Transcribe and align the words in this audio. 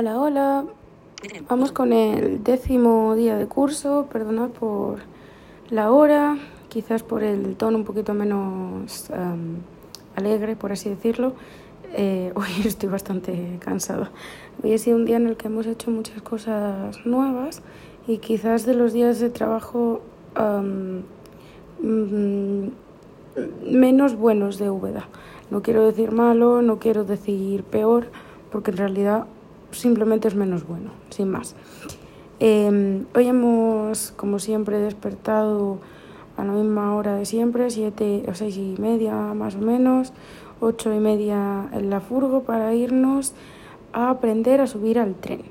Hola, 0.00 0.20
hola. 0.20 0.64
Vamos 1.48 1.72
con 1.72 1.92
el 1.92 2.44
décimo 2.44 3.16
día 3.16 3.36
de 3.36 3.46
curso. 3.46 4.06
Perdonad 4.12 4.50
por 4.50 5.00
la 5.70 5.90
hora, 5.90 6.38
quizás 6.68 7.02
por 7.02 7.24
el 7.24 7.56
tono 7.56 7.78
un 7.78 7.84
poquito 7.84 8.14
menos 8.14 9.10
um, 9.10 9.56
alegre, 10.14 10.54
por 10.54 10.70
así 10.70 10.88
decirlo. 10.88 11.32
Eh, 11.94 12.30
hoy 12.36 12.46
estoy 12.64 12.88
bastante 12.88 13.58
cansada. 13.58 14.12
Hoy 14.62 14.72
ha 14.72 14.78
sido 14.78 14.96
un 14.98 15.04
día 15.04 15.16
en 15.16 15.26
el 15.26 15.36
que 15.36 15.48
hemos 15.48 15.66
hecho 15.66 15.90
muchas 15.90 16.22
cosas 16.22 17.04
nuevas 17.04 17.60
y 18.06 18.18
quizás 18.18 18.64
de 18.66 18.74
los 18.74 18.92
días 18.92 19.18
de 19.18 19.30
trabajo 19.30 20.00
um, 20.38 21.02
mm, 21.82 22.68
menos 23.68 24.14
buenos 24.14 24.58
de 24.58 24.70
Úbeda. 24.70 25.08
No 25.50 25.60
quiero 25.60 25.84
decir 25.84 26.12
malo, 26.12 26.62
no 26.62 26.78
quiero 26.78 27.02
decir 27.02 27.64
peor, 27.64 28.06
porque 28.52 28.70
en 28.70 28.76
realidad 28.76 29.26
simplemente 29.70 30.28
es 30.28 30.34
menos 30.34 30.66
bueno, 30.66 30.90
sin 31.10 31.30
más. 31.30 31.54
Em, 32.40 33.06
hoy 33.14 33.26
hemos, 33.26 34.12
como 34.12 34.38
siempre, 34.38 34.78
despertado 34.78 35.78
a 36.36 36.44
la 36.44 36.52
misma 36.52 36.94
hora 36.94 37.16
de 37.16 37.26
siempre, 37.26 37.68
siete 37.70 38.24
o 38.28 38.34
seis 38.34 38.56
y 38.56 38.76
media 38.78 39.14
más 39.34 39.56
o 39.56 39.58
menos, 39.58 40.12
ocho 40.60 40.94
y 40.94 41.00
media 41.00 41.68
en 41.72 41.90
la 41.90 42.00
furgo 42.00 42.44
para 42.44 42.74
irnos 42.74 43.34
a 43.92 44.10
aprender 44.10 44.60
a 44.60 44.66
subir 44.66 44.98
al 44.98 45.14
tren. 45.16 45.42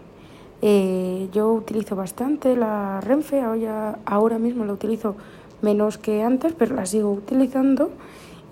Eh, 0.61 1.27
yo 1.33 1.51
utilizo 1.51 1.95
bastante 1.95 2.55
la 2.55 3.01
Renfe, 3.01 3.41
ahora, 3.41 3.99
ahora 4.05 4.39
mismo 4.39 4.65
la 4.65 4.73
utilizo 4.73 5.15
menos 5.61 5.97
que 5.97 6.23
antes, 6.23 6.53
pero 6.53 6.75
la 6.75 6.85
sigo 6.85 7.11
utilizando 7.11 7.91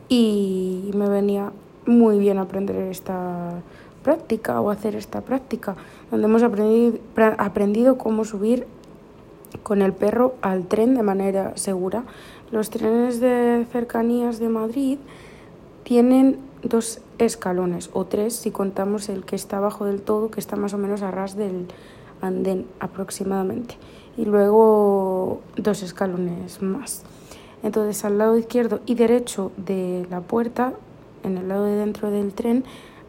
y 0.09 0.91
me 0.93 1.09
venía 1.09 1.51
muy 1.85 2.19
bien 2.19 2.37
aprender 2.37 2.75
esta 2.91 3.61
práctica 4.05 4.61
o 4.61 4.69
hacer 4.69 4.95
esta 4.95 5.21
práctica, 5.21 5.75
donde 6.11 6.27
hemos 6.27 6.43
aprendido, 6.43 6.99
aprendido 7.39 7.97
cómo 7.97 8.23
subir 8.23 8.67
con 9.63 9.81
el 9.81 9.93
perro 9.93 10.35
al 10.43 10.67
tren 10.67 10.93
de 10.93 11.01
manera 11.01 11.57
segura. 11.57 12.03
Los 12.51 12.69
trenes 12.69 13.19
de 13.19 13.65
cercanías 13.71 14.37
de 14.37 14.49
Madrid 14.49 14.99
tienen 15.83 16.37
dos 16.61 17.01
escalones 17.17 17.89
o 17.93 18.05
tres 18.05 18.35
si 18.35 18.51
contamos 18.51 19.09
el 19.09 19.25
que 19.25 19.35
está 19.35 19.57
abajo 19.57 19.85
del 19.85 20.01
todo, 20.01 20.29
que 20.29 20.39
está 20.39 20.55
más 20.55 20.75
o 20.75 20.77
menos 20.77 21.01
a 21.01 21.09
ras 21.09 21.35
del 21.35 21.65
andén 22.21 22.67
aproximadamente, 22.79 23.75
y 24.17 24.25
luego 24.25 25.41
dos 25.57 25.81
escalones 25.81 26.61
más. 26.61 27.01
Entonces 27.63 28.05
al 28.05 28.19
lado 28.19 28.37
izquierdo 28.37 28.81
y 28.85 28.93
derecho 28.93 29.51
de 29.57 30.05
la 30.11 30.21
puerta, 30.21 30.73
en 31.23 31.37
el 31.39 31.47
lado 31.47 31.65
de 31.65 31.75
dentro 31.75 32.11
del 32.11 32.33
tren, 32.33 32.63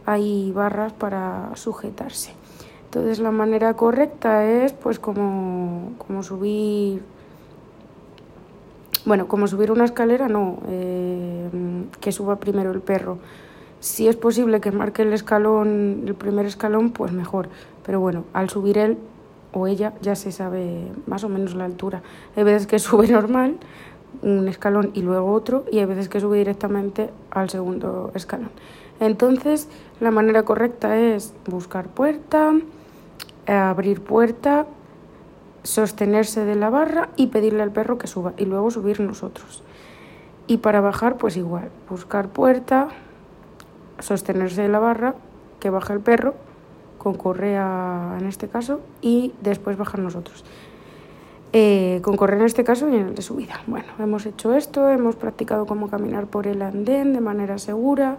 hay 0.06 0.52
barras 0.52 0.92
para 0.92 1.50
sujetarse. 1.54 2.32
Entonces 2.84 3.18
la 3.18 3.32
manera 3.32 3.74
correcta 3.74 4.44
es 4.44 4.72
pues 4.72 4.98
como, 4.98 5.92
como 5.98 6.22
subir, 6.22 7.02
bueno, 9.04 9.28
como 9.28 9.48
subir 9.48 9.70
una 9.72 9.84
escalera, 9.84 10.28
no, 10.28 10.58
eh, 10.68 11.50
que 12.00 12.12
suba 12.12 12.36
primero 12.36 12.70
el 12.70 12.80
perro. 12.80 13.18
Si 13.80 14.08
es 14.08 14.16
posible 14.16 14.60
que 14.60 14.70
marque 14.70 15.02
el 15.02 15.12
escalón, 15.12 16.04
el 16.06 16.14
primer 16.14 16.46
escalón, 16.46 16.90
pues 16.90 17.12
mejor. 17.12 17.48
Pero 17.84 18.00
bueno, 18.00 18.24
al 18.32 18.48
subir 18.48 18.78
él 18.78 18.96
o 19.52 19.66
ella 19.66 19.92
ya 20.00 20.14
se 20.14 20.32
sabe 20.32 20.90
más 21.06 21.24
o 21.24 21.28
menos 21.28 21.54
la 21.54 21.64
altura. 21.64 22.02
Hay 22.36 22.44
veces 22.44 22.66
que 22.66 22.78
sube 22.80 23.08
normal, 23.08 23.56
un 24.22 24.48
escalón 24.48 24.92
y 24.94 25.02
luego 25.02 25.32
otro, 25.32 25.64
y 25.70 25.80
hay 25.80 25.84
veces 25.84 26.08
que 26.08 26.20
sube 26.20 26.38
directamente 26.38 27.10
al 27.30 27.50
segundo 27.50 28.12
escalón. 28.14 28.50
Entonces, 29.00 29.68
la 30.00 30.10
manera 30.10 30.42
correcta 30.44 30.98
es 30.98 31.34
buscar 31.46 31.88
puerta, 31.88 32.52
abrir 33.46 34.02
puerta, 34.02 34.66
sostenerse 35.62 36.44
de 36.44 36.54
la 36.54 36.70
barra 36.70 37.08
y 37.16 37.28
pedirle 37.28 37.62
al 37.62 37.72
perro 37.72 37.98
que 37.98 38.06
suba 38.06 38.32
y 38.36 38.44
luego 38.44 38.70
subir 38.70 39.00
nosotros. 39.00 39.62
Y 40.46 40.58
para 40.58 40.80
bajar, 40.80 41.16
pues 41.16 41.36
igual, 41.36 41.70
buscar 41.90 42.28
puerta, 42.28 42.88
sostenerse 43.98 44.62
de 44.62 44.68
la 44.68 44.78
barra, 44.78 45.14
que 45.60 45.70
baje 45.70 45.92
el 45.92 46.00
perro, 46.00 46.34
con 46.98 47.14
correa 47.14 48.16
en 48.18 48.26
este 48.26 48.48
caso, 48.48 48.80
y 49.00 49.34
después 49.40 49.76
bajar 49.76 50.00
nosotros. 50.00 50.44
Eh, 51.52 52.00
con 52.02 52.16
correr 52.16 52.40
en 52.40 52.46
este 52.46 52.64
caso 52.64 52.88
y 52.88 52.96
en 52.96 53.08
el 53.08 53.14
de 53.14 53.22
subida. 53.22 53.62
Bueno, 53.66 53.86
hemos 53.98 54.26
hecho 54.26 54.54
esto, 54.54 54.88
hemos 54.88 55.16
practicado 55.16 55.66
cómo 55.66 55.88
caminar 55.88 56.26
por 56.26 56.46
el 56.46 56.60
andén 56.60 57.12
de 57.12 57.20
manera 57.20 57.58
segura, 57.58 58.18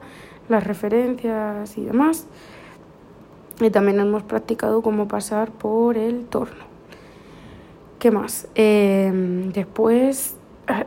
las 0.49 0.63
referencias 0.63 1.77
y 1.77 1.85
demás. 1.85 2.25
Y 3.59 3.69
también 3.69 3.99
hemos 3.99 4.23
practicado 4.23 4.81
cómo 4.81 5.07
pasar 5.07 5.51
por 5.51 5.97
el 5.97 6.25
torno. 6.25 6.65
¿Qué 7.99 8.11
más? 8.11 8.47
Eh, 8.55 9.11
después, 9.53 10.35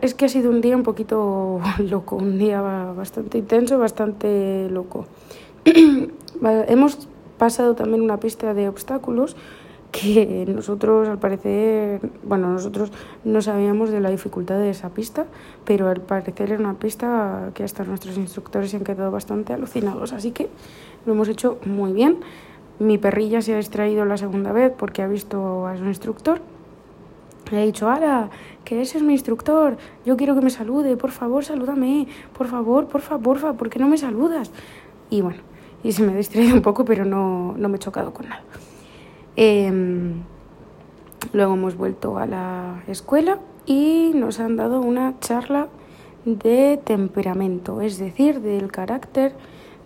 es 0.00 0.14
que 0.14 0.24
ha 0.24 0.28
sido 0.28 0.50
un 0.50 0.60
día 0.60 0.76
un 0.76 0.82
poquito 0.82 1.60
loco, 1.78 2.16
un 2.16 2.38
día 2.38 2.60
bastante 2.60 3.38
intenso, 3.38 3.78
bastante 3.78 4.68
loco. 4.70 5.06
hemos 6.68 7.08
pasado 7.38 7.74
también 7.74 8.02
una 8.02 8.18
pista 8.18 8.54
de 8.54 8.68
obstáculos 8.68 9.36
que 9.90 10.46
nosotros 10.48 11.08
al 11.08 11.18
parecer, 11.18 12.00
bueno, 12.22 12.48
nosotros 12.48 12.92
no 13.24 13.42
sabíamos 13.42 13.90
de 13.90 14.00
la 14.00 14.10
dificultad 14.10 14.58
de 14.58 14.70
esa 14.70 14.90
pista, 14.90 15.26
pero 15.64 15.88
al 15.88 16.00
parecer 16.00 16.52
era 16.52 16.60
una 16.60 16.74
pista 16.74 17.50
que 17.54 17.64
hasta 17.64 17.84
nuestros 17.84 18.16
instructores 18.16 18.70
se 18.70 18.76
han 18.76 18.84
quedado 18.84 19.10
bastante 19.10 19.52
alucinados, 19.52 20.12
así 20.12 20.30
que 20.30 20.48
lo 21.06 21.12
hemos 21.12 21.28
hecho 21.28 21.58
muy 21.64 21.92
bien. 21.92 22.18
Mi 22.78 22.98
perrilla 22.98 23.42
se 23.42 23.52
ha 23.52 23.56
distraído 23.56 24.04
la 24.04 24.16
segunda 24.16 24.52
vez 24.52 24.72
porque 24.76 25.02
ha 25.02 25.08
visto 25.08 25.66
a 25.66 25.76
su 25.76 25.84
instructor. 25.84 26.40
Le 27.50 27.58
ha 27.58 27.64
dicho, 27.64 27.90
¡Hala! 27.90 28.30
Que 28.64 28.80
ese 28.80 28.98
es 28.98 29.04
mi 29.04 29.12
instructor. 29.12 29.76
Yo 30.06 30.16
quiero 30.16 30.34
que 30.34 30.40
me 30.40 30.50
salude. 30.50 30.96
Por 30.96 31.10
favor, 31.10 31.44
salúdame. 31.44 32.06
Por 32.36 32.46
favor, 32.46 32.86
por 32.86 33.00
favor, 33.00 33.22
porfa, 33.22 33.52
¿por 33.54 33.68
qué 33.68 33.78
no 33.78 33.88
me 33.88 33.98
saludas? 33.98 34.50
Y 35.10 35.20
bueno, 35.20 35.40
y 35.82 35.92
se 35.92 36.02
me 36.02 36.12
ha 36.12 36.16
distraído 36.16 36.54
un 36.54 36.62
poco, 36.62 36.84
pero 36.84 37.04
no, 37.04 37.54
no 37.58 37.68
me 37.68 37.76
he 37.76 37.78
chocado 37.78 38.14
con 38.14 38.28
nada. 38.28 38.42
Em, 39.36 40.22
luego 41.32 41.54
hemos 41.54 41.76
vuelto 41.76 42.18
a 42.18 42.26
la 42.26 42.82
escuela 42.88 43.38
y 43.66 44.12
nos 44.14 44.40
han 44.40 44.56
dado 44.56 44.80
una 44.80 45.18
charla 45.20 45.68
de 46.24 46.80
temperamento, 46.82 47.80
es 47.80 47.98
decir, 47.98 48.40
del 48.40 48.70
carácter 48.70 49.34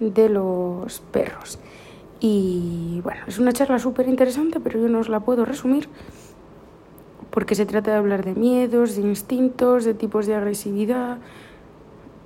de 0.00 0.28
los 0.28 1.00
perros. 1.12 1.58
Y 2.20 3.00
bueno, 3.02 3.20
es 3.26 3.38
una 3.38 3.52
charla 3.52 3.78
súper 3.78 4.08
interesante, 4.08 4.60
pero 4.60 4.80
yo 4.80 4.88
no 4.88 5.00
os 5.00 5.08
la 5.08 5.20
puedo 5.20 5.44
resumir 5.44 5.88
porque 7.34 7.56
se 7.56 7.66
trata 7.66 7.90
de 7.90 7.96
hablar 7.96 8.24
de 8.24 8.36
miedos, 8.36 8.94
de 8.94 9.02
instintos, 9.02 9.84
de 9.84 9.92
tipos 9.92 10.26
de 10.26 10.36
agresividad, 10.36 11.18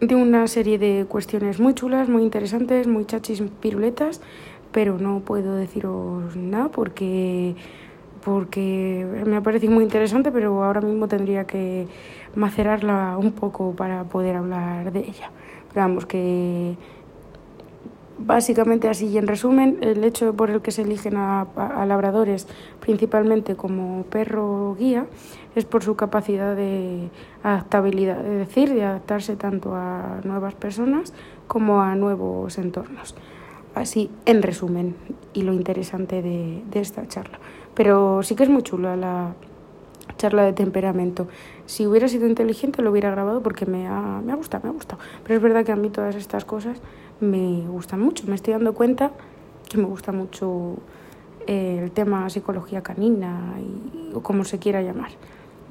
de 0.03 0.15
una 0.15 0.47
serie 0.49 0.79
de 0.79 1.06
cuestiones 1.09 1.61
muy 1.61 1.73
chulas, 1.73 2.11
muy 2.11 2.23
interesantes, 2.23 2.87
muy 2.87 3.06
chachis 3.06 3.43
piruletas, 3.59 4.21
pero 4.73 4.99
no 4.99 5.21
puedo 5.21 5.55
deciros 5.55 6.37
nada 6.37 6.69
porque, 6.69 7.55
porque 8.25 9.06
me 9.27 9.37
ha 9.37 9.41
parecido 9.41 9.73
muy 9.73 9.84
interesante, 9.84 10.31
pero 10.31 10.65
ahora 10.65 10.81
mismo 10.81 11.09
tendría 11.09 11.45
que 11.45 11.87
macerarla 12.34 13.17
un 13.19 13.33
poco 13.33 13.73
para 13.73 14.05
poder 14.05 14.37
hablar 14.37 14.93
de 14.93 15.01
ella. 15.01 15.31
Vamos, 15.75 16.06
que 16.06 16.77
básicamente 18.19 18.89
así 18.89 19.06
y 19.06 19.19
en 19.19 19.27
resumen, 19.27 19.79
el 19.81 20.03
hecho 20.05 20.34
por 20.34 20.51
el 20.51 20.61
que 20.61 20.71
se 20.73 20.83
eligen 20.83 21.17
a, 21.17 21.43
a, 21.56 21.87
labradores 21.87 22.49
principalmente 22.81 23.55
como 23.55 24.03
perro 24.05 24.77
guía 24.79 25.06
es 25.55 25.65
por 25.65 25.83
su 25.83 25.97
capacidad 25.97 26.55
de 26.56 27.11
adaptabilidad, 27.43 28.25
es 28.27 28.49
decir, 28.49 28.75
de 28.75 28.85
adaptarse 28.85 29.37
tanto 29.37 29.75
a 29.75 30.21
nuevas 30.25 30.55
personas 30.55 31.15
como 31.47 31.81
a 31.81 31.95
nuevos 31.95 32.59
entornos. 32.59 33.15
Así, 33.78 34.11
en 34.27 34.43
resumen, 34.43 34.97
y 35.34 35.43
lo 35.43 35.53
interesante 35.53 36.20
de, 36.20 36.62
esta 36.75 37.06
charla. 37.06 37.38
Pero 37.75 38.25
sí 38.25 38.35
que 38.35 38.43
es 38.43 38.49
muy 38.49 38.62
chula 38.62 38.97
la 38.97 39.35
charla 40.17 40.43
de 40.43 40.52
temperamento. 40.52 41.29
Si 41.67 41.87
hubiera 41.87 42.08
sido 42.08 42.26
inteligente 42.26 42.82
lo 42.82 42.91
hubiera 42.91 43.12
grabado 43.12 43.41
porque 43.41 43.67
me 43.67 43.87
ha, 43.87 44.20
me 44.25 44.32
ha 44.32 44.35
gustado, 44.35 44.64
me 44.64 44.70
ha 44.70 44.73
gustado. 44.73 45.00
Pero 45.23 45.37
es 45.37 45.43
verdad 45.43 45.64
que 45.64 45.70
a 45.70 45.76
mí 45.76 45.91
todas 45.91 46.17
estas 46.17 46.44
cosas 46.44 46.79
me 47.20 47.69
gustan 47.69 48.00
mucho. 48.00 48.25
Me 48.26 48.35
estoy 48.35 48.55
dando 48.55 48.75
cuenta 48.75 49.12
que 49.69 49.79
me 49.79 49.85
gusta 49.85 50.11
mucho 50.11 50.75
eh, 51.47 51.79
el 51.85 51.93
tema 51.93 52.29
psicología 52.31 52.82
canina 52.82 53.55
y, 53.61 54.12
o 54.12 54.23
como 54.23 54.43
se 54.43 54.58
quiera 54.58 54.82
llamar. 54.82 55.12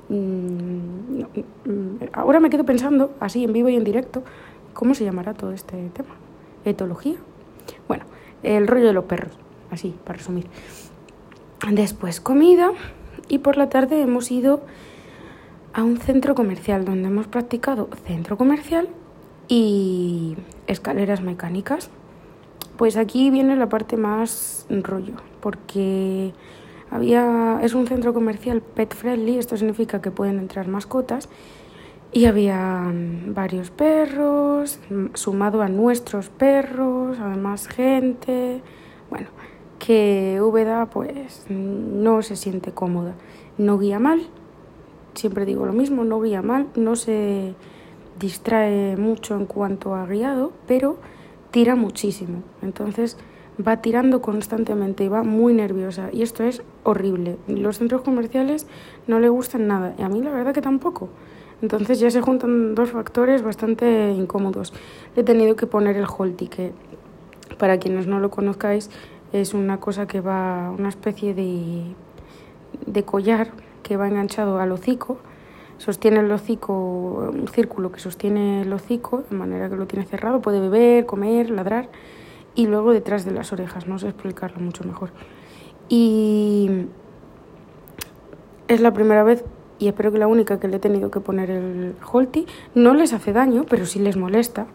Mm, 0.08 1.24
mm, 1.66 2.00
ahora 2.14 2.40
me 2.40 2.50
quedo 2.50 2.64
pensando, 2.64 3.16
así 3.20 3.44
en 3.44 3.52
vivo 3.52 3.68
y 3.68 3.76
en 3.76 3.84
directo, 3.84 4.24
¿cómo 4.74 4.94
se 4.94 5.04
llamará 5.04 5.34
todo 5.34 5.52
este 5.52 5.90
tema? 5.90 6.16
¿Etología? 6.64 7.18
Bueno, 7.88 8.06
el 8.44 8.68
rollo 8.68 8.88
de 8.88 8.94
los 8.94 9.06
perros, 9.06 9.32
así, 9.72 9.96
para 10.04 10.18
resumir. 10.18 10.48
Después 11.72 12.22
comida 12.22 12.72
y 13.28 13.40
por 13.40 13.58
la 13.58 13.70
tarde 13.70 14.02
hemos 14.02 14.32
ido 14.32 14.62
a 15.74 15.84
un 15.84 15.98
centro 15.98 16.36
comercial 16.36 16.86
donde 16.86 17.08
hemos 17.08 17.28
practicado 17.28 17.90
centro 18.06 18.38
comercial 18.38 18.90
y 19.48 20.38
escaleras 20.68 21.22
mecánicas. 21.22 21.90
Pues 22.78 22.96
aquí 22.96 23.32
viene 23.32 23.56
la 23.56 23.70
parte 23.70 23.98
más 23.98 24.68
rollo, 24.70 25.16
porque 25.42 26.34
había, 26.92 27.60
es 27.64 27.74
un 27.74 27.88
centro 27.88 28.14
comercial 28.14 28.62
pet 28.62 28.94
friendly, 28.94 29.38
esto 29.38 29.58
significa 29.58 30.02
que 30.02 30.12
pueden 30.12 30.38
entrar 30.38 30.68
mascotas, 30.68 31.28
y 32.12 32.26
había 32.26 32.92
varios 33.28 33.72
perros, 33.72 34.80
sumado 35.14 35.62
a 35.62 35.68
nuestros 35.68 36.30
perros, 36.30 37.18
además 37.20 37.68
gente, 37.68 38.62
bueno, 39.10 39.28
que 39.80 40.40
Úbeda 40.42 40.88
pues 40.88 41.46
no 41.50 42.22
se 42.22 42.36
siente 42.36 42.72
cómoda, 42.72 43.14
no 43.58 43.78
guía 43.78 44.00
mal, 44.00 44.22
siempre 45.14 45.46
digo 45.46 45.66
lo 45.66 45.74
mismo, 45.74 46.04
no 46.04 46.22
guía 46.22 46.42
mal, 46.42 46.68
no 46.76 46.96
se 46.96 47.56
distrae 48.20 48.98
mucho 48.98 49.36
en 49.36 49.46
cuanto 49.46 49.96
a 49.96 50.06
guiado, 50.06 50.52
pero 50.68 50.98
tira 51.52 51.76
muchísimo. 51.76 52.44
Entonces 52.62 53.18
va 53.66 53.82
tirando 53.82 54.22
constantemente 54.22 55.04
y 55.04 55.08
va 55.08 55.24
muy 55.24 55.54
nerviosa. 55.54 56.10
Y 56.12 56.22
esto 56.22 56.44
es 56.44 56.62
horrible. 56.84 57.38
Los 57.48 57.78
centros 57.78 58.02
comerciales 58.02 58.68
no 59.08 59.20
le 59.20 59.30
gustan 59.30 59.68
nada. 59.68 59.96
Y 59.98 60.04
a 60.04 60.10
mí 60.10 60.22
la 60.22 60.32
verdad 60.32 60.54
que 60.54 60.62
tampoco. 60.62 61.10
Entonces 61.62 62.00
ya 62.00 62.12
se 62.12 62.22
juntan 62.22 62.76
dos 62.76 62.92
factores 62.92 63.42
bastante 63.42 64.12
incómodos. 64.12 64.74
he 65.16 65.24
tenido 65.24 65.56
que 65.56 65.66
poner 65.66 65.98
el 65.98 66.06
Holti, 66.06 66.48
que 66.48 66.72
para 67.58 67.80
quienes 67.80 68.08
no 68.08 68.20
lo 68.20 68.30
conozcáis 68.30 68.90
es 69.34 69.54
una 69.54 69.80
cosa 69.80 70.08
que 70.08 70.22
va, 70.22 70.72
una 70.78 70.90
especie 70.90 71.34
de, 71.34 71.84
de 72.86 73.04
collar 73.04 73.52
que 73.84 73.98
va 73.98 74.08
enganchado 74.08 74.60
al 74.60 74.72
hocico 74.72 75.18
sostiene 75.78 76.20
el 76.20 76.32
hocico, 76.32 76.74
un 77.34 77.48
círculo 77.48 77.92
que 77.92 78.00
sostiene 78.00 78.62
el 78.62 78.74
hocico, 78.74 79.24
de 79.30 79.36
manera 79.36 79.70
que 79.70 79.76
lo 79.76 79.86
tiene 79.88 80.06
cerrado, 80.06 80.42
puede 80.42 80.60
beber, 80.60 81.06
comer, 81.06 81.50
ladrar, 81.50 81.90
y 82.56 82.68
luego 82.68 82.92
detrás 82.92 83.26
de 83.26 83.32
las 83.32 83.54
orejas, 83.54 83.88
no 83.88 84.00
sé 84.00 84.08
explicarlo 84.08 84.60
mucho 84.60 84.84
mejor. 84.84 85.12
Y 85.90 86.88
es 88.68 88.82
la 88.82 88.94
primera 88.94 89.24
vez, 89.24 89.44
y 89.80 89.88
espero 89.88 90.12
que 90.12 90.18
la 90.18 90.28
única 90.28 90.60
que 90.60 90.68
le 90.68 90.78
he 90.78 90.80
tenido 90.80 91.12
que 91.12 91.20
poner 91.20 91.50
el 91.50 91.96
Holti, 92.12 92.46
no 92.76 92.94
les 92.94 93.14
hace 93.14 93.34
daño, 93.34 93.66
pero 93.70 93.86
sí 93.86 94.00
les 94.00 94.18
molesta. 94.18 94.68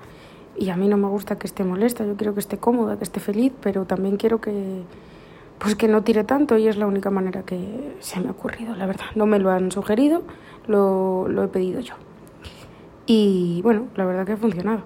Y 0.57 0.71
a 0.71 0.77
mí 0.77 0.89
no 0.89 0.97
me 0.97 1.09
gusta 1.09 1.39
que 1.39 1.47
esté 1.47 1.65
molesta, 1.65 2.05
yo 2.05 2.15
quiero 2.17 2.35
que 2.35 2.41
esté 2.41 2.59
cómoda, 2.59 2.99
que 2.99 3.05
esté 3.05 3.21
feliz, 3.21 3.53
pero 3.61 3.85
también 3.85 4.17
quiero 4.17 4.41
que, 4.41 4.83
pues 5.59 5.75
que 5.75 5.89
no 5.89 6.03
tire 6.03 6.25
tanto 6.25 6.59
y 6.59 6.69
es 6.69 6.77
la 6.77 6.87
única 6.87 7.11
manera 7.11 7.43
que 7.43 7.95
se 8.01 8.21
me 8.21 8.29
ha 8.29 8.33
ocurrido, 8.33 8.77
la 8.77 8.87
verdad. 8.87 9.07
No 9.15 9.27
me 9.27 9.39
lo 9.39 9.51
han 9.51 9.73
sugerido, 9.73 10.23
lo, 10.67 11.27
lo 11.29 11.45
he 11.45 11.49
pedido 11.49 11.81
yo. 11.81 11.95
Y 13.07 13.61
bueno, 13.63 13.87
la 13.97 14.05
verdad 14.05 14.27
que 14.27 14.33
ha 14.33 14.37
funcionado. 14.37 14.83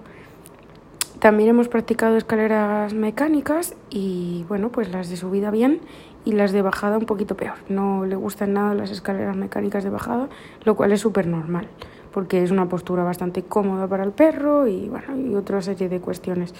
También 1.19 1.49
hemos 1.49 1.67
practicado 1.67 2.15
escaleras 2.15 2.93
mecánicas 2.93 3.75
y 3.89 4.45
bueno, 4.47 4.69
pues 4.69 4.91
las 4.91 5.09
de 5.09 5.17
subida 5.17 5.49
bien 5.49 5.81
y 6.25 6.33
las 6.33 6.51
de 6.51 6.61
bajada 6.61 6.97
un 6.97 7.05
poquito 7.05 7.35
peor. 7.35 7.55
No 7.69 8.05
le 8.05 8.15
gustan 8.15 8.53
nada 8.53 8.73
las 8.73 8.91
escaleras 8.91 9.35
mecánicas 9.35 9.83
de 9.83 9.89
bajada, 9.89 10.29
lo 10.63 10.75
cual 10.75 10.91
es 10.91 11.01
súper 11.01 11.27
normal, 11.27 11.67
porque 12.13 12.43
es 12.43 12.51
una 12.51 12.67
postura 12.67 13.03
bastante 13.03 13.43
cómoda 13.43 13.87
para 13.87 14.03
el 14.03 14.11
perro 14.11 14.67
y 14.67 14.89
bueno, 14.89 15.17
y 15.17 15.35
otra 15.35 15.61
serie 15.61 15.89
de 15.89 15.99
cuestiones. 15.99 16.53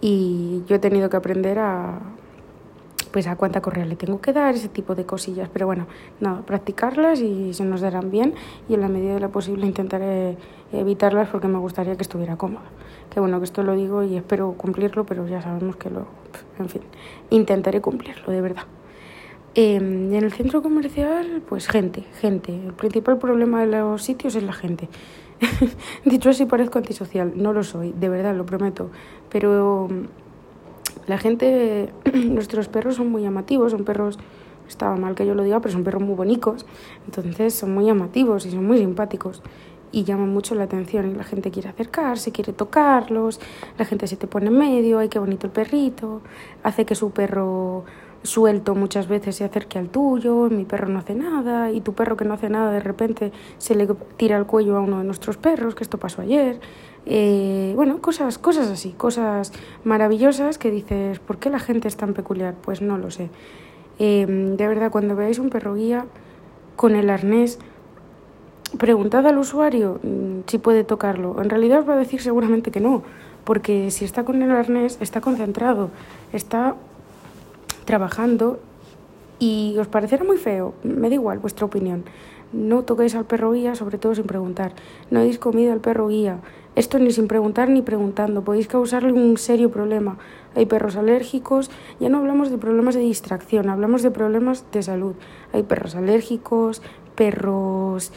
Y 0.00 0.62
yo 0.66 0.76
he 0.76 0.78
tenido 0.78 1.10
que 1.10 1.16
aprender 1.16 1.58
a, 1.58 2.00
pues 3.12 3.26
a 3.26 3.36
cuánta 3.36 3.60
correa 3.60 3.84
le 3.84 3.94
tengo 3.94 4.20
que 4.20 4.32
dar, 4.32 4.54
ese 4.54 4.68
tipo 4.68 4.94
de 4.94 5.04
cosillas. 5.04 5.48
Pero 5.52 5.66
bueno, 5.66 5.86
nada, 6.20 6.42
practicarlas 6.42 7.20
y 7.20 7.54
se 7.54 7.64
nos 7.64 7.82
darán 7.82 8.10
bien 8.10 8.34
y 8.68 8.74
en 8.74 8.80
la 8.80 8.88
medida 8.88 9.14
de 9.14 9.20
lo 9.20 9.30
posible 9.30 9.66
intentaré 9.66 10.36
evitarlas 10.72 11.28
porque 11.28 11.46
me 11.46 11.58
gustaría 11.58 11.94
que 11.96 12.02
estuviera 12.02 12.36
cómoda. 12.36 12.64
Que 13.10 13.20
bueno, 13.20 13.38
que 13.38 13.44
esto 13.44 13.62
lo 13.62 13.74
digo 13.74 14.02
y 14.02 14.16
espero 14.16 14.52
cumplirlo, 14.54 15.04
pero 15.04 15.28
ya 15.28 15.42
sabemos 15.42 15.76
que 15.76 15.90
lo... 15.90 16.06
En 16.58 16.68
fin, 16.68 16.82
intentaré 17.30 17.80
cumplirlo, 17.80 18.32
de 18.32 18.40
verdad. 18.40 18.64
Em, 19.54 20.14
en 20.14 20.24
el 20.24 20.32
centro 20.32 20.62
comercial, 20.62 21.42
pues 21.46 21.68
gente, 21.68 22.04
gente. 22.22 22.54
El 22.54 22.72
principal 22.72 23.18
problema 23.18 23.60
de 23.60 23.66
los 23.66 24.02
sitios 24.02 24.34
es 24.34 24.42
la 24.42 24.54
gente. 24.54 24.88
Dicho 26.06 26.30
así 26.30 26.46
parezco 26.46 26.78
antisocial, 26.78 27.34
no 27.36 27.52
lo 27.52 27.62
soy, 27.62 27.92
de 27.92 28.08
verdad, 28.08 28.34
lo 28.34 28.46
prometo. 28.46 28.90
Pero 29.28 29.88
la 31.06 31.18
gente, 31.18 31.92
nuestros 32.14 32.68
perros 32.68 32.96
son 32.96 33.10
muy 33.10 33.22
llamativos, 33.22 33.72
son 33.72 33.84
perros, 33.84 34.18
estaba 34.66 34.96
mal 34.96 35.14
que 35.14 35.26
yo 35.26 35.34
lo 35.34 35.42
diga, 35.42 35.60
pero 35.60 35.72
son 35.72 35.84
perros 35.84 36.02
muy 36.02 36.14
bonitos, 36.14 36.64
entonces 37.04 37.52
son 37.52 37.74
muy 37.74 37.84
llamativos 37.84 38.46
y 38.46 38.52
son 38.52 38.64
muy 38.64 38.78
simpáticos. 38.78 39.42
Y 39.94 40.04
llaman 40.04 40.30
mucho 40.30 40.54
la 40.54 40.64
atención. 40.64 41.10
Y 41.10 41.14
la 41.14 41.24
gente 41.24 41.50
quiere 41.50 41.68
acercarse, 41.68 42.32
quiere 42.32 42.54
tocarlos, 42.54 43.38
la 43.76 43.84
gente 43.84 44.06
se 44.06 44.16
te 44.16 44.26
pone 44.26 44.46
en 44.46 44.56
medio, 44.56 44.98
ay 44.98 45.10
qué 45.10 45.18
bonito 45.18 45.46
el 45.46 45.52
perrito, 45.52 46.22
hace 46.62 46.86
que 46.86 46.94
su 46.94 47.10
perro 47.10 47.84
suelto 48.22 48.74
muchas 48.74 49.08
veces 49.08 49.36
se 49.36 49.44
acerque 49.44 49.78
al 49.78 49.88
tuyo, 49.88 50.48
mi 50.50 50.64
perro 50.64 50.88
no 50.88 50.98
hace 50.98 51.14
nada 51.14 51.70
y 51.70 51.80
tu 51.80 51.92
perro 51.94 52.16
que 52.16 52.24
no 52.24 52.34
hace 52.34 52.48
nada 52.48 52.70
de 52.70 52.80
repente 52.80 53.32
se 53.58 53.74
le 53.74 53.86
tira 54.16 54.36
el 54.36 54.46
cuello 54.46 54.76
a 54.76 54.80
uno 54.80 54.98
de 54.98 55.04
nuestros 55.04 55.36
perros, 55.36 55.74
que 55.74 55.84
esto 55.84 55.98
pasó 55.98 56.22
ayer. 56.22 56.60
Eh, 57.04 57.72
bueno, 57.74 58.00
cosas, 58.00 58.38
cosas 58.38 58.68
así, 58.68 58.90
cosas 58.92 59.52
maravillosas 59.84 60.58
que 60.58 60.70
dices, 60.70 61.18
¿por 61.18 61.38
qué 61.38 61.50
la 61.50 61.58
gente 61.58 61.88
es 61.88 61.96
tan 61.96 62.14
peculiar? 62.14 62.54
Pues 62.62 62.80
no 62.80 62.96
lo 62.96 63.10
sé. 63.10 63.28
Eh, 63.98 64.26
de 64.26 64.68
verdad, 64.68 64.90
cuando 64.90 65.16
veáis 65.16 65.38
un 65.38 65.50
perro 65.50 65.74
guía 65.74 66.06
con 66.76 66.94
el 66.94 67.10
arnés, 67.10 67.58
preguntad 68.78 69.26
al 69.26 69.38
usuario 69.38 70.00
mm, 70.02 70.40
si 70.46 70.58
puede 70.58 70.84
tocarlo. 70.84 71.40
En 71.42 71.50
realidad 71.50 71.80
os 71.80 71.88
va 71.88 71.94
a 71.94 71.98
decir 71.98 72.20
seguramente 72.20 72.70
que 72.70 72.80
no, 72.80 73.02
porque 73.44 73.90
si 73.90 74.04
está 74.04 74.24
con 74.24 74.40
el 74.42 74.50
arnés, 74.50 74.98
está 75.00 75.20
concentrado, 75.20 75.90
está 76.32 76.76
trabajando 77.84 78.60
y 79.38 79.76
os 79.78 79.88
parecerá 79.88 80.24
muy 80.24 80.36
feo, 80.36 80.74
me 80.84 81.08
da 81.08 81.14
igual 81.14 81.38
vuestra 81.38 81.66
opinión. 81.66 82.04
No 82.52 82.82
toquéis 82.82 83.14
al 83.14 83.24
perro 83.24 83.52
guía, 83.52 83.74
sobre 83.74 83.96
todo 83.96 84.14
sin 84.14 84.24
preguntar. 84.24 84.74
No 85.10 85.20
deis 85.20 85.38
comida 85.38 85.72
al 85.72 85.80
perro 85.80 86.08
guía. 86.08 86.40
Esto 86.76 86.98
ni 86.98 87.10
sin 87.10 87.26
preguntar 87.26 87.70
ni 87.70 87.80
preguntando. 87.80 88.44
Podéis 88.44 88.68
causarle 88.68 89.12
un 89.12 89.38
serio 89.38 89.70
problema. 89.70 90.18
Hay 90.54 90.66
perros 90.66 90.96
alérgicos. 90.96 91.70
Ya 91.98 92.10
no 92.10 92.18
hablamos 92.18 92.50
de 92.50 92.58
problemas 92.58 92.94
de 92.94 93.00
distracción, 93.00 93.70
hablamos 93.70 94.02
de 94.02 94.10
problemas 94.10 94.66
de 94.70 94.82
salud. 94.82 95.14
Hay 95.54 95.62
perros 95.62 95.96
alérgicos, 95.96 96.82
perros 97.14 98.12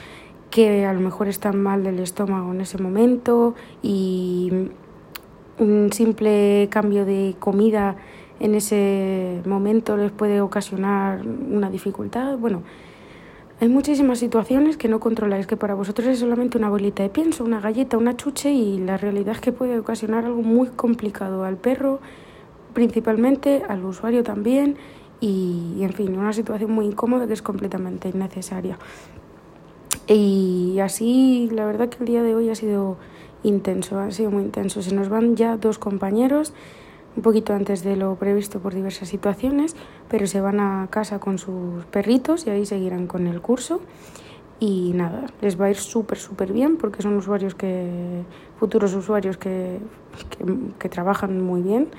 que 0.52 0.86
a 0.86 0.94
lo 0.94 1.00
mejor 1.00 1.28
están 1.28 1.62
mal 1.62 1.84
del 1.84 2.00
estómago 2.00 2.52
en 2.52 2.62
ese 2.62 2.78
momento 2.78 3.56
y 3.82 4.70
un 5.60 5.92
simple 5.92 6.68
cambio 6.70 7.06
de 7.06 7.36
comida 7.40 7.96
en 8.40 8.56
ese 8.56 9.42
momento 9.46 9.98
les 9.98 10.12
puede 10.12 10.42
ocasionar 10.42 11.26
una 11.26 11.70
dificultad. 11.70 12.38
Bueno, 12.38 12.64
hay 13.62 13.70
muchísimas 13.70 14.20
situaciones 14.20 14.76
que 14.76 14.90
no 14.90 15.00
controláis, 15.00 15.48
que 15.48 15.56
para 15.56 15.76
vosotros 15.76 16.08
es 16.08 16.20
solamente 16.20 16.58
una 16.58 16.70
bolita 16.70 17.04
de 17.04 17.10
pienso, 17.10 17.46
una 17.46 17.62
galleta, 17.62 17.98
una 17.98 18.18
chuche 18.18 18.52
y 18.52 18.80
la 18.80 18.98
realidad 18.98 19.36
es 19.36 19.42
que 19.42 19.54
puede 19.54 19.80
ocasionar 19.80 20.26
algo 20.26 20.42
muy 20.42 20.68
complicado 20.68 21.46
al 21.46 21.56
perro, 21.56 22.00
principalmente 22.74 23.64
al 23.68 23.86
usuario 23.86 24.24
también 24.24 24.76
y, 25.22 25.78
en 25.82 25.94
fin, 25.94 26.18
una 26.18 26.34
situación 26.34 26.72
muy 26.72 26.86
incómoda 26.88 27.28
que 27.28 27.34
es 27.34 27.42
completamente 27.42 28.10
innecesaria. 28.10 28.78
Y 30.08 30.78
así, 30.82 31.50
la 31.54 31.66
verdad 31.66 31.88
que 31.88 32.00
el 32.00 32.06
día 32.06 32.24
de 32.24 32.36
hoy 32.36 32.50
ha 32.50 32.56
sido 32.56 32.98
intenso, 33.44 34.00
ha 34.00 34.12
sido 34.12 34.32
muy 34.32 34.44
intenso. 34.44 34.82
Se 34.82 34.94
nos 34.94 35.08
van 35.08 35.38
ya 35.38 35.56
dos 35.56 35.80
compañeros 35.80 36.54
un 37.16 37.22
poquito 37.22 37.54
antes 37.54 37.84
de 37.84 37.96
lo 37.96 38.16
previsto 38.16 38.60
por 38.60 38.74
diversas 38.74 39.10
situaciones, 39.10 39.76
pero 40.10 40.28
se 40.28 40.42
van 40.42 40.60
a 40.60 40.88
casa 40.90 41.20
con 41.20 41.38
sus 41.38 41.86
perritos 41.86 42.46
y 42.48 42.50
ahí 42.50 42.66
seguirán 42.66 43.08
con 43.08 43.28
el 43.28 43.42
curso. 43.42 43.82
Y 44.60 44.94
nada, 44.96 45.26
les 45.42 45.60
va 45.60 45.66
a 45.66 45.70
ir 45.70 45.76
súper, 45.76 46.18
súper 46.18 46.54
bien 46.54 46.78
porque 46.78 47.02
son 47.02 47.16
usuarios 47.18 47.56
que, 47.56 48.24
futuros 48.58 48.94
usuarios 48.94 49.38
que, 49.38 49.80
que, 50.80 50.88
trabajan 50.88 51.42
muy 51.42 51.62
bien, 51.62 51.90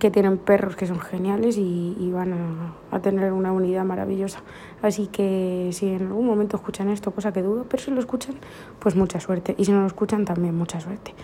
que 0.00 0.10
tienen 0.10 0.36
perros 0.38 0.74
que 0.74 0.86
son 0.86 0.98
geniales 0.98 1.56
y, 1.56 1.96
y 2.00 2.10
van 2.10 2.32
a, 2.32 2.96
a, 2.96 3.00
tener 3.00 3.32
una 3.32 3.52
unidad 3.52 3.84
maravillosa. 3.84 4.40
Así 4.82 5.06
que 5.06 5.70
si 5.72 5.88
en 5.88 6.08
algún 6.08 6.26
momento 6.26 6.56
escuchan 6.56 6.88
esto, 6.88 7.12
cosa 7.12 7.32
que 7.32 7.42
dudo, 7.42 7.66
pero 7.68 7.80
si 7.80 7.92
lo 7.92 8.00
escuchan, 8.00 8.34
pues 8.80 8.96
mucha 8.96 9.20
suerte. 9.20 9.54
Y 9.56 9.64
si 9.64 9.72
no 9.72 9.82
lo 9.82 9.86
escuchan, 9.86 10.24
también 10.24 10.56
mucha 10.56 10.80
suerte. 10.80 11.14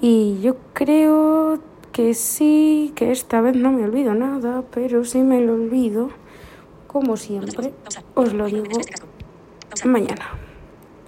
Y 0.00 0.40
yo 0.40 0.56
creo 0.72 1.60
que 1.92 2.14
sí, 2.14 2.92
que 2.94 3.10
esta 3.12 3.40
vez 3.40 3.56
no 3.56 3.72
me 3.72 3.84
olvido 3.84 4.14
nada, 4.14 4.62
pero 4.70 5.04
si 5.04 5.18
me 5.18 5.40
lo 5.40 5.54
olvido, 5.54 6.10
como 6.86 7.16
siempre, 7.16 7.72
os 8.14 8.32
lo 8.32 8.46
digo 8.46 8.80
mañana. 9.84 10.30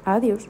Adiós. 0.05 0.49